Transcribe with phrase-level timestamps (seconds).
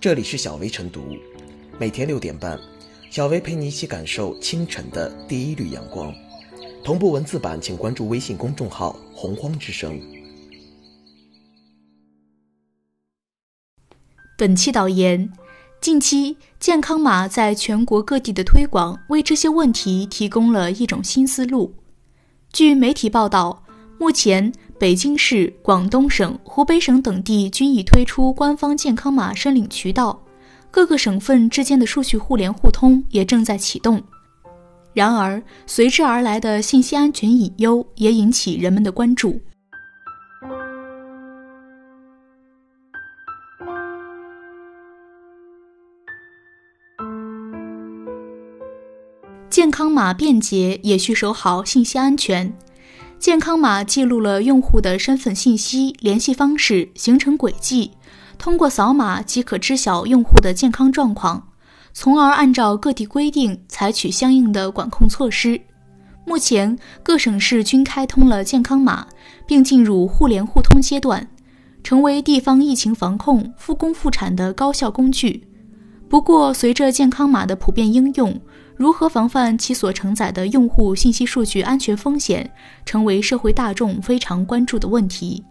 [0.00, 1.14] 这里是小薇晨读，
[1.78, 2.58] 每天六点半，
[3.10, 6.10] 小薇陪你一起感受清晨的第一缕阳光。
[6.82, 10.00] 同步文字版，请关注微信公众号“洪荒之声”。
[14.38, 15.30] 本期导言：
[15.82, 21.74] 近期健康码在全国各地的推广，为这些问题提供了一种新思路。
[22.54, 23.64] 据媒体报道，
[23.98, 24.50] 目前。
[24.80, 30.18] 北京市、广东省、湖北省等地均已推出官方健康码申领渠道，
[30.70, 34.02] 各个省份之间的数据互联互通也正在启动。
[34.94, 39.38] 然而，随之而来的信息安全隐忧也引起人们的关注。
[49.50, 52.50] 健康码便捷，也需守好信息安全。
[53.20, 57.90] 健康码记录了用户的身份信息、联系方式、行程轨迹，
[58.38, 61.48] 通过扫码即可知晓用户的健康状况，
[61.92, 65.60] 从而按照各地规定采取相应的管控措施。
[66.24, 69.06] 目前，各省市均开通了健康码，
[69.46, 71.28] 并进入互联互通阶段，
[71.84, 75.46] 成为地方疫情防控复工复产的高效工具。
[76.08, 78.40] 不过，随着健康码的普遍应用，
[78.80, 82.50] 如何防范其所承载的用户信息数据安全风险，
[82.86, 85.44] 成为社会大众非常关注的问题。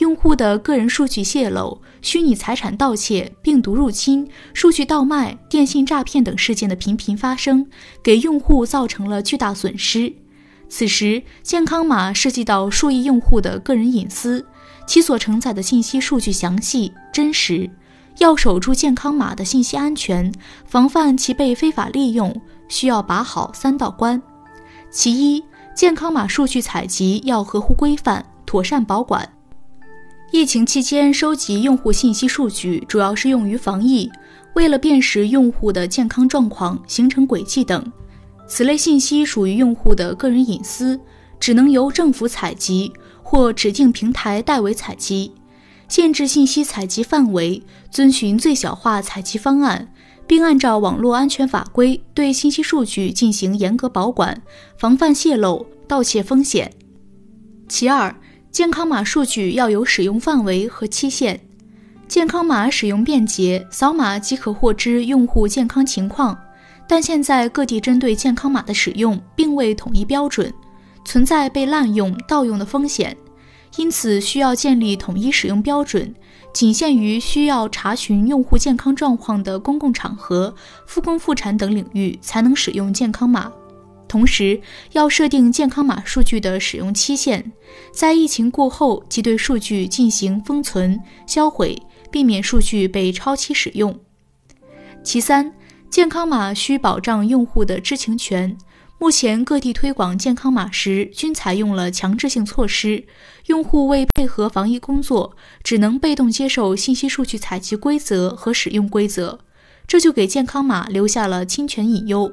[0.00, 7.66] 用户的个人数据泄露、虚拟财产盗窃、病毒入侵、数据盗卖、电信诈骗等事件的频频发生，
[8.02, 10.12] 给用户造成了巨大损失。
[10.68, 14.44] 此时，健康码涉及到数亿用户的个人隐私，
[14.86, 17.70] 其所承载的信息数据详细、真实。
[18.18, 20.32] 要守住健康码的信息安全，
[20.64, 22.34] 防范其被非法利用，
[22.68, 24.20] 需要把好三道关。
[24.90, 29.28] 其一，健康码数据采集要合乎规范，妥善保管。
[30.32, 34.10] 疫情期间收集用户信息数据，主要是用于防疫，
[34.54, 37.84] 为了辨识用户的健康状况、行程轨迹等。
[38.48, 40.98] 此类信息属于用户的个人隐私，
[41.38, 42.90] 只能由政府采集
[43.22, 45.32] 或指定平台代为采集。
[45.88, 49.92] 限制信息采集范围，遵循最小化采集方案，
[50.26, 54.42] 并按照网络安全法规对信息数据进行严格保管，
[54.78, 56.70] 防范泄露、盗窃风险。
[57.68, 58.14] 其二，
[58.50, 61.40] 健康码数据要有使用范围和期限。
[62.08, 66.38] 健康码使用便捷，扫码即可获知用户健康情况，
[66.88, 70.52] 但现在各地针对健康码的使用并未统一标准，
[71.04, 73.16] 存在被滥用、盗用的风险。
[73.76, 76.14] 因此，需要建立统一使用标准，
[76.52, 80.54] 仅限于需要查询用户健康状况的公共场合、
[80.86, 83.52] 复工复产等领域才能使用健康码。
[84.08, 84.58] 同时，
[84.92, 87.52] 要设定健康码数据的使用期限，
[87.92, 91.76] 在疫情过后即对数据进行封存、销毁，
[92.10, 93.98] 避免数据被超期使用。
[95.02, 95.52] 其三，
[95.90, 98.56] 健康码需保障用户的知情权。
[98.98, 103.04] 目前各地推广健康码时，均采用了强制性措施，
[103.46, 109.38] 用户为配合防疫工作，只能被动接受信息数据采集规则和使用规则，
[109.86, 112.32] 这就给健康码留下了侵权隐忧。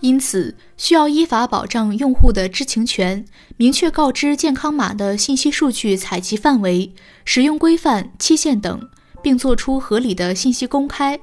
[0.00, 3.22] 因此，需要依法保障用户的知情权，
[3.58, 6.90] 明确告知健康码的信息数据采集范围、
[7.26, 8.88] 使用规范、期限等，
[9.22, 11.20] 并做出合理的信息公开，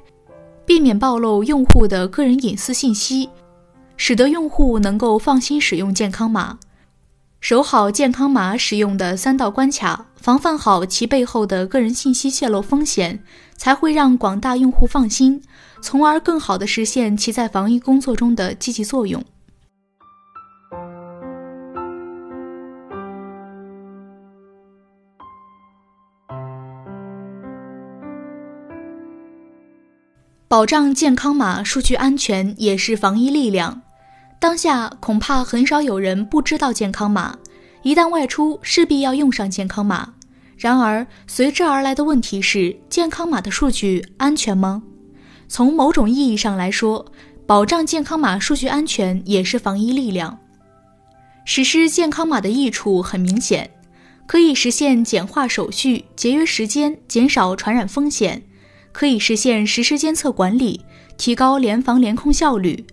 [0.68, 3.28] 避免暴露用户的个人隐私信息。
[3.98, 6.60] 使得用户能够放心使用健康码，
[7.42, 13.24] 守好健康码使用的三道关卡，防范好其背后的个人信息泄露风险，
[13.58, 15.42] 才会让广大用户放心，
[15.82, 19.24] 从而更好地实现其在防疫工作中的积极作用。
[30.50, 33.82] 保障健康码数据安全也是防疫力量。
[34.40, 37.36] 当下恐怕很少有人不知道健康码，
[37.82, 40.14] 一旦外出势必要用上健康码。
[40.58, 44.84] 然而随之而来的问题是：健康码的数据安全吗？
[45.48, 47.06] 从某种意义上来说，
[47.48, 50.38] 保障健康码数据安全也是防疫力量。
[51.46, 53.72] 实施健康码的益处很明显，
[54.28, 58.42] 可以实现简化手续、节约时间、减少传染风险；
[58.92, 60.82] 可以实现实时监测管理，
[61.18, 62.86] 提高联防联控效率。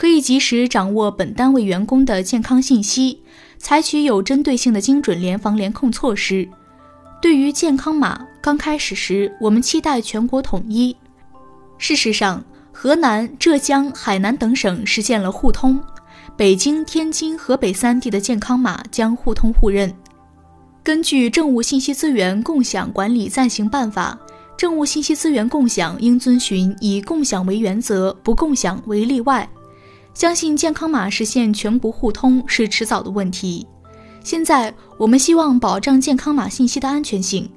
[0.00, 3.22] 可以及时掌握本单位员工的健康信息，
[3.58, 6.48] 采取有针对性的精准联防联控措施。
[7.20, 10.96] 对于健康码，刚开始时我们期待全国统一。
[11.76, 12.42] 事实上，
[12.72, 15.78] 河南、浙江、海南等省实现了互通，
[16.34, 19.94] 北京、天津、河北三地的健康码将互通互认。
[20.82, 24.18] 根据《政务信息资源共享管理暂行办法》，
[24.56, 29.46] 政务信息资源共享应遵循以共享为原则，不共享为例外。
[30.14, 33.66] 相信健康码实现全国互通是迟早的问题。
[34.22, 37.50] 现在我们希望保障健康码信息的安全性。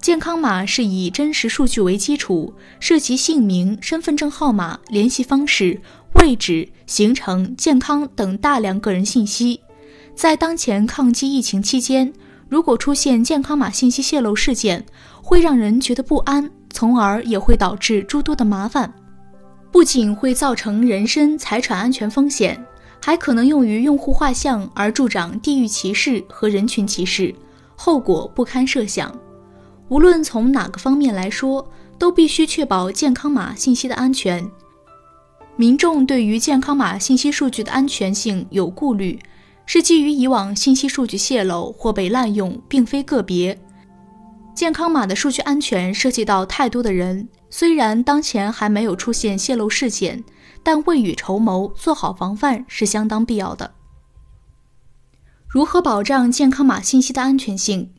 [0.00, 5.80] 健康码是以真实数据为基础，涉及姓名、身份证号码、联系方式、
[6.16, 9.60] 位置、行程、健康等大量个人信息。
[10.14, 12.12] 在当前抗击疫情期间，
[12.48, 14.84] 如果出现健康码信息泄露事件，
[15.22, 18.92] 会让人觉得不安，从而也会导致诸多的麻烦。
[19.72, 22.62] 不仅会造成人身财产安全风险，
[23.00, 27.34] 还可能用于用户画像而助长地域歧视和人群歧视，
[27.74, 29.18] 后果不堪设想。
[29.88, 31.66] 无论从哪个方面来说，
[31.98, 34.46] 都必须确保健康码信息的安全。
[35.56, 39.18] 民众对于健康码信息数据的安全性有顾虑，
[39.64, 43.58] 是基于以往信息数据泄露或被滥用，并非个别。
[44.54, 50.24] 健康码的数据安全涉及到太多的人，虽然当前还没有出现泄露事件，
[50.62, 53.74] 但未雨绸缪，做好防范是相当必要的。
[55.46, 57.92] 如何保障健康码信息的安全性？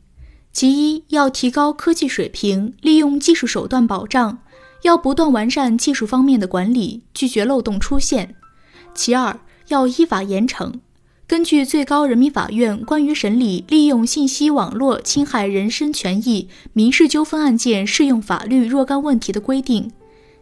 [0.52, 4.38] 其一，要提高科技水平，利用技术手段保障；
[4.82, 8.34] 要不断完善技术方面的管理，拒绝漏洞出现。
[8.92, 10.72] 其二，要依法严惩。
[11.26, 19.90] 根据最高人民法院关于审理利用信息网络侵害人身权益民事纠纷案件适用法律若干问题的规定，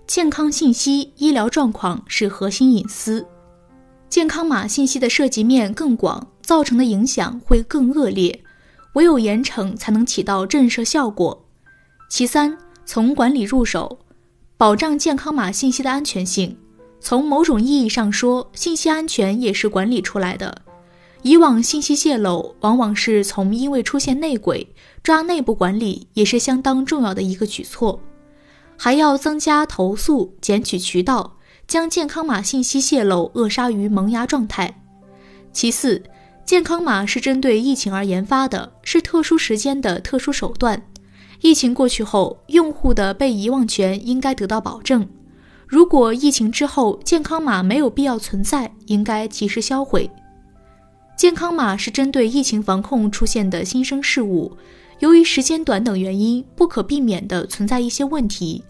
[0.08, 3.25] 健康信息、医疗状况是核心隐私，
[4.08, 8.40] 健康码信息的涉及面更广，造成的影响会更恶劣。
[8.94, 11.46] 唯有严惩才能起到震慑效果。
[12.11, 14.00] 其三，从管理入手，
[14.56, 16.58] 保障健康码信息的安全性。
[17.00, 20.55] 从某种意义上说，信息安全也是管理出来的。
[21.22, 24.69] 以往信息泄露往往是从因为出现内鬼，
[25.02, 28.00] 抓内部管理也是相当重要的一个举措。
[28.76, 34.82] 还要增加投诉检举渠道，将健康码信息泄露扼杀于萌芽状态。
[35.52, 36.02] 其次。
[36.44, 40.82] 健康码是针对疫情而研发的，是特殊时间的特殊手段。
[41.40, 45.08] 疫情过去后，用户的被遗忘权应该得到保证。
[45.69, 50.10] 如果疫情之后健康码没有必要存在，应该及时销毁。
[51.16, 54.50] 健康码是针对疫情防控出现的新生事物，
[54.98, 58.64] 由于时间短等原因，不可避免的存在一些问题，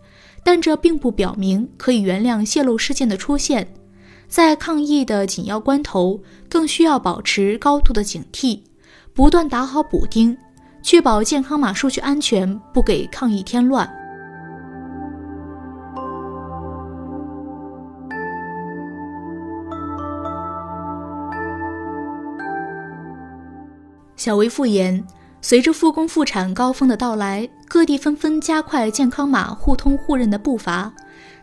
[0.44, 3.66] 但这并不表明可以原谅泄露事件的出现。
[4.28, 8.60] 在抗疫的紧要关头，更需要保持高度的警惕，
[9.14, 10.36] 不断打好补丁，
[10.82, 14.01] 确保健康码数据安全，不给抗疫添乱。
[24.22, 25.04] 小维复言，
[25.40, 30.92] 随着复工复产高峰的到来，各地纷纷加快健康码互通互认的步伐。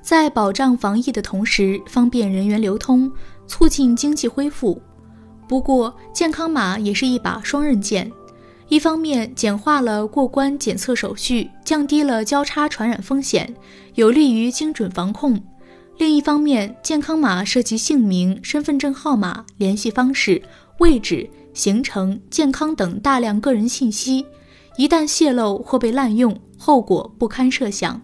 [0.01, 3.11] 在保障防疫的同时，方便人员流通，
[3.47, 4.81] 促进经济恢复。
[5.45, 8.09] 不过，健康码也是一把双刃剑，
[8.69, 13.53] 一方面简化了过关检测手续，降低了交叉传染风险，
[13.95, 15.35] 有利于精准防控；
[15.97, 20.41] 另一方面，健康码涉及姓名、身份证号码、联系方式、
[20.79, 24.25] 位置、行程、健康等大量个人信息，
[24.77, 28.01] 一旦泄露或被滥用，后果不堪设想。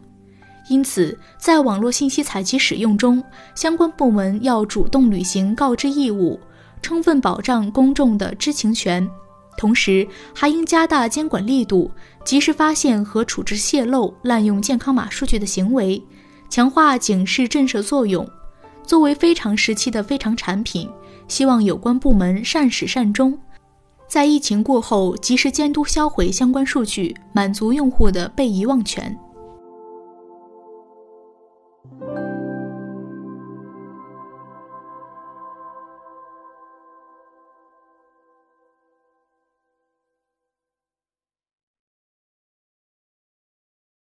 [0.69, 3.23] 因此，在网络信息采集使用中，
[3.53, 6.39] 相关部门要主动履行告知义务，
[6.81, 9.07] 充分保障公众的知情权。
[9.57, 11.89] 同时，还应加大监管力度，
[12.25, 16.01] 及时发现和处置泄露、滥用健康码数据的行为，
[16.49, 18.27] 强化警示震慑作用。
[18.83, 20.89] 作为非常时期的非常产品，
[21.27, 23.37] 希望有关部门善始善终，
[24.07, 29.17] 在疫情过后及时监督销毁相关数据，满足用户的被遗忘权。